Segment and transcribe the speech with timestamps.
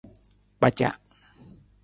[0.57, 0.89] Kpaca.